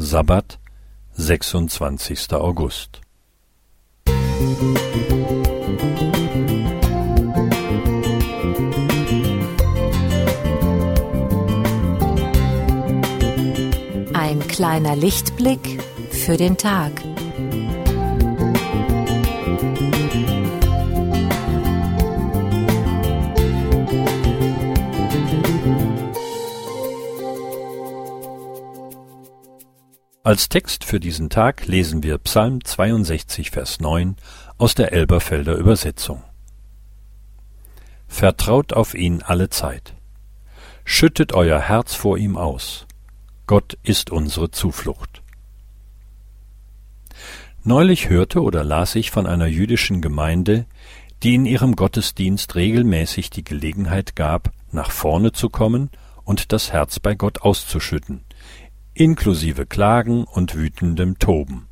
Sabbat, 0.00 0.60
26. 1.16 2.32
August. 2.34 3.00
Ein 14.14 14.38
kleiner 14.46 14.94
Lichtblick 14.94 15.82
für 16.12 16.36
den 16.36 16.56
Tag. 16.56 16.92
Als 30.28 30.50
Text 30.50 30.84
für 30.84 31.00
diesen 31.00 31.30
Tag 31.30 31.66
lesen 31.68 32.02
wir 32.02 32.18
Psalm 32.18 32.62
62, 32.62 33.50
Vers 33.50 33.80
9 33.80 34.16
aus 34.58 34.74
der 34.74 34.92
Elberfelder 34.92 35.54
Übersetzung. 35.54 36.22
Vertraut 38.08 38.74
auf 38.74 38.92
ihn 38.92 39.22
alle 39.22 39.48
Zeit. 39.48 39.94
Schüttet 40.84 41.32
euer 41.32 41.58
Herz 41.58 41.94
vor 41.94 42.18
ihm 42.18 42.36
aus. 42.36 42.86
Gott 43.46 43.78
ist 43.82 44.10
unsere 44.10 44.50
Zuflucht. 44.50 45.22
Neulich 47.64 48.10
hörte 48.10 48.42
oder 48.42 48.64
las 48.64 48.96
ich 48.96 49.10
von 49.10 49.26
einer 49.26 49.46
jüdischen 49.46 50.02
Gemeinde, 50.02 50.66
die 51.22 51.36
in 51.36 51.46
ihrem 51.46 51.74
Gottesdienst 51.74 52.54
regelmäßig 52.54 53.30
die 53.30 53.44
Gelegenheit 53.44 54.14
gab, 54.14 54.52
nach 54.72 54.90
vorne 54.90 55.32
zu 55.32 55.48
kommen 55.48 55.88
und 56.22 56.52
das 56.52 56.70
Herz 56.70 57.00
bei 57.00 57.14
Gott 57.14 57.40
auszuschütten, 57.40 58.26
inklusive 58.98 59.64
Klagen 59.64 60.24
und 60.24 60.56
wütendem 60.56 61.18
Toben. 61.18 61.68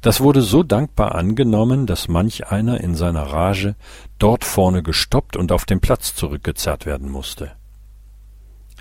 Das 0.00 0.20
wurde 0.20 0.42
so 0.42 0.62
dankbar 0.62 1.14
angenommen, 1.14 1.86
dass 1.86 2.08
manch 2.08 2.46
einer 2.46 2.80
in 2.80 2.94
seiner 2.94 3.24
Rage 3.24 3.74
dort 4.18 4.44
vorne 4.44 4.82
gestoppt 4.82 5.36
und 5.36 5.50
auf 5.52 5.64
den 5.64 5.80
Platz 5.80 6.14
zurückgezerrt 6.14 6.86
werden 6.86 7.10
musste. 7.10 7.52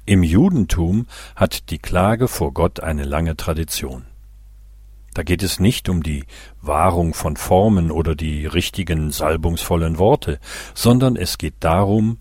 Im 0.05 0.23
Judentum 0.23 1.07
hat 1.35 1.69
die 1.71 1.79
Klage 1.79 2.27
vor 2.27 2.53
Gott 2.53 2.79
eine 2.79 3.03
lange 3.03 3.35
Tradition. 3.35 4.05
Da 5.13 5.23
geht 5.23 5.41
es 5.41 5.59
nicht 5.59 5.89
um 5.89 6.03
die 6.03 6.23
Wahrung 6.61 7.15
von 7.15 7.35
Formen 7.35 7.89
oder 7.89 8.15
die 8.15 8.45
richtigen 8.45 9.11
salbungsvollen 9.11 9.97
Worte, 9.97 10.39
sondern 10.75 11.15
es 11.15 11.39
geht 11.39 11.55
darum, 11.61 12.19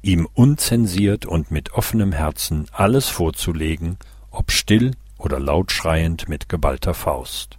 ihm 0.00 0.28
unzensiert 0.32 1.26
und 1.26 1.50
mit 1.50 1.72
offenem 1.72 2.12
Herzen 2.12 2.68
alles 2.72 3.08
vorzulegen 3.08 3.98
ob 4.38 4.52
still 4.52 4.92
oder 5.18 5.40
laut 5.40 5.72
schreiend 5.72 6.28
mit 6.28 6.48
geballter 6.48 6.94
Faust. 6.94 7.58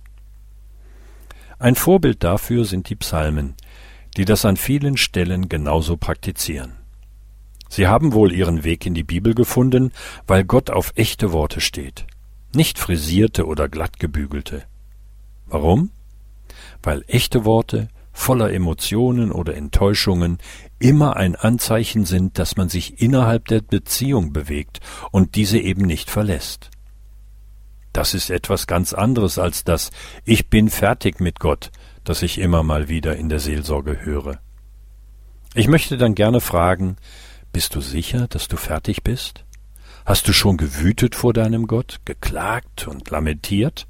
Ein 1.60 1.76
Vorbild 1.76 2.24
dafür 2.24 2.64
sind 2.64 2.90
die 2.90 2.96
Psalmen, 2.96 3.56
die 4.16 4.24
das 4.24 4.46
an 4.46 4.56
vielen 4.56 4.96
Stellen 4.96 5.50
genauso 5.50 5.98
praktizieren. 5.98 6.78
Sie 7.68 7.88
haben 7.88 8.14
wohl 8.14 8.32
ihren 8.32 8.64
Weg 8.64 8.86
in 8.86 8.94
die 8.94 9.04
Bibel 9.04 9.36
gefunden, 9.36 9.92
weil 10.26 10.46
Gott 10.46 10.70
auf 10.70 10.94
echte 10.96 11.34
Worte 11.34 11.60
steht, 11.60 12.08
nicht 12.56 12.80
frisierte 12.80 13.46
oder 13.46 13.68
glattgebügelte. 13.68 14.64
Warum? 15.48 15.92
Weil 16.82 17.04
echte 17.08 17.44
Worte 17.44 17.90
voller 18.20 18.52
Emotionen 18.52 19.32
oder 19.32 19.56
Enttäuschungen 19.56 20.40
immer 20.78 21.16
ein 21.16 21.36
Anzeichen 21.36 22.06
sind, 22.06 22.38
dass 22.38 22.58
man 22.58 22.70
sich 22.70 23.02
innerhalb 23.02 23.48
der 23.48 23.62
Beziehung 23.62 24.34
bewegt 24.34 24.80
und 25.12 25.36
diese 25.36 25.58
eben 25.58 25.84
nicht 25.84 26.10
verlässt. 26.10 26.70
Das 27.94 28.14
ist 28.14 28.30
etwas 28.30 28.68
ganz 28.68 28.94
anderes 28.94 29.40
als 29.40 29.64
das 29.64 29.90
Ich 30.26 30.50
bin 30.50 30.70
fertig 30.70 31.20
mit 31.20 31.40
Gott, 31.40 31.72
das 32.04 32.22
ich 32.22 32.38
immer 32.38 32.62
mal 32.62 32.90
wieder 32.90 33.16
in 33.16 33.30
der 33.30 33.40
Seelsorge 33.40 34.06
höre. 34.06 34.40
Ich 35.56 35.68
möchte 35.68 35.98
dann 35.98 36.14
gerne 36.14 36.42
fragen, 36.42 36.98
bist 37.52 37.74
du 37.74 37.82
sicher, 37.82 38.28
dass 38.28 38.48
du 38.48 38.58
fertig 38.58 39.02
bist? 39.02 39.46
Hast 40.06 40.28
du 40.28 40.34
schon 40.34 40.58
gewütet 40.58 41.16
vor 41.16 41.34
deinem 41.34 41.68
Gott, 41.68 42.00
geklagt 42.06 42.88
und 42.88 43.10
lamentiert? 43.10 43.88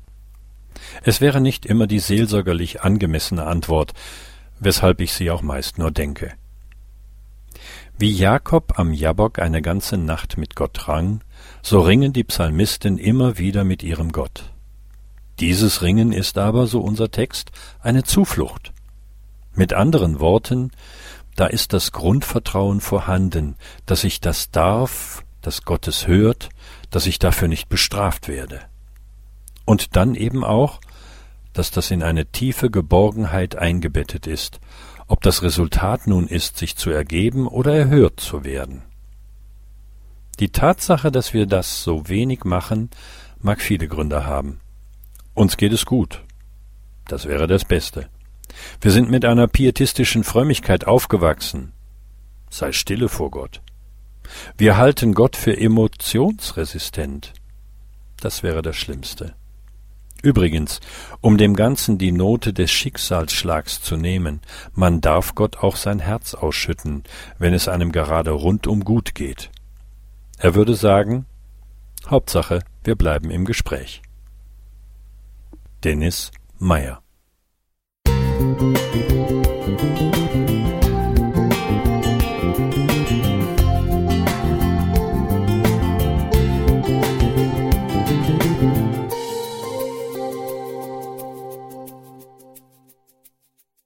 Es 1.04 1.22
wäre 1.22 1.42
nicht 1.42 1.66
immer 1.66 1.88
die 1.88 2.00
seelsorgerlich 2.00 2.82
angemessene 2.82 3.46
Antwort, 3.46 3.94
weshalb 4.60 5.02
ich 5.02 5.14
sie 5.14 5.32
auch 5.32 5.42
meist 5.42 5.78
nur 5.78 5.92
denke. 5.92 6.34
Wie 7.98 8.12
Jakob 8.12 8.80
am 8.80 8.94
Jabok 8.94 9.40
eine 9.40 9.62
ganze 9.62 9.98
Nacht 9.98 10.38
mit 10.38 10.56
Gott 10.56 10.88
rang, 10.88 11.22
so 11.62 11.82
ringen 11.82 12.14
die 12.14 12.24
Psalmisten 12.24 12.98
immer 12.98 13.38
wieder 13.38 13.64
mit 13.64 13.84
ihrem 13.84 14.12
Gott. 14.12 14.54
Dieses 15.40 15.82
Ringen 15.82 16.12
ist 16.12 16.38
aber, 16.38 16.68
so 16.68 16.82
unser 16.82 17.12
Text, 17.12 17.52
eine 17.82 18.04
Zuflucht. 18.04 18.74
Mit 19.54 19.74
anderen 19.74 20.20
Worten, 20.20 20.72
da 21.36 21.48
ist 21.48 21.74
das 21.74 21.92
Grundvertrauen 21.92 22.82
vorhanden, 22.82 23.56
dass 23.86 24.04
ich 24.04 24.22
das 24.22 24.52
darf, 24.52 25.24
dass 25.42 25.64
Gott 25.64 25.88
es 25.88 26.08
hört, 26.08 26.50
dass 26.90 27.06
ich 27.06 27.20
dafür 27.20 27.48
nicht 27.48 27.70
bestraft 27.70 28.28
werde 28.28 28.62
und 29.70 29.96
dann 29.96 30.16
eben 30.16 30.44
auch, 30.44 30.82
dass 31.54 31.70
das 31.70 31.92
in 31.92 32.02
eine 32.02 32.26
tiefe 32.26 32.72
Geborgenheit 32.72 33.56
eingebettet 33.56 34.26
ist, 34.26 34.60
ob 35.06 35.22
das 35.22 35.44
Resultat 35.44 36.08
nun 36.08 36.26
ist, 36.26 36.58
sich 36.58 36.76
zu 36.76 36.90
ergeben 36.90 37.48
oder 37.48 37.76
erhört 37.76 38.20
zu 38.20 38.44
werden. 38.44 38.82
Die 40.40 40.50
Tatsache, 40.50 41.12
dass 41.12 41.36
wir 41.36 41.46
das 41.46 41.84
so 41.84 42.10
wenig 42.10 42.46
machen, 42.46 42.90
mag 43.42 43.62
viele 43.62 43.88
Gründe 43.88 44.26
haben. 44.26 44.60
Uns 45.36 45.56
geht 45.56 45.72
es 45.72 45.86
gut. 45.86 46.24
Das 47.08 47.28
wäre 47.28 47.46
das 47.46 47.64
Beste. 47.64 48.10
Wir 48.82 48.90
sind 48.90 49.12
mit 49.12 49.24
einer 49.24 49.46
pietistischen 49.46 50.24
Frömmigkeit 50.24 50.88
aufgewachsen. 50.88 51.74
Sei 52.50 52.72
stille 52.72 53.08
vor 53.08 53.30
Gott. 53.30 53.62
Wir 54.58 54.78
halten 54.78 55.14
Gott 55.14 55.36
für 55.36 55.56
emotionsresistent. 55.56 57.34
Das 58.20 58.42
wäre 58.42 58.64
das 58.64 58.76
Schlimmste. 58.76 59.36
Übrigens, 60.22 60.80
um 61.22 61.38
dem 61.38 61.56
Ganzen 61.56 61.98
die 61.98 62.12
Note 62.12 62.54
des 62.54 62.72
Schicksalsschlags 62.72 63.82
zu 63.82 63.96
nehmen, 63.96 64.42
man 64.74 65.02
darf 65.02 65.36
Gott 65.36 65.58
auch 65.58 65.76
sein 65.76 66.00
Herz 66.00 66.34
ausschütten, 66.34 67.04
wenn 67.38 67.54
es 67.54 67.68
einem 67.68 67.92
gerade 67.92 68.32
rundum 68.32 68.84
gut 68.84 69.16
geht. 69.16 69.50
Er 70.38 70.56
würde 70.56 70.76
sagen, 70.76 71.26
Hauptsache, 72.08 72.64
wir 72.84 72.96
bleiben 72.96 73.30
im 73.30 73.46
Gespräch. 73.46 74.02
Dennis 75.84 76.32
Meyer 76.58 77.02
Musik 78.06 79.09